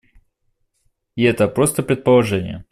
И 1.15 1.21
это 1.21 1.47
просто 1.47 1.83
предположение. 1.83 2.65